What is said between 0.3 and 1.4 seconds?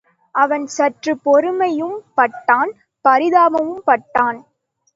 அவன் சற்றுப்